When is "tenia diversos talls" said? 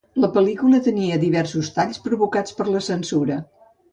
0.87-2.01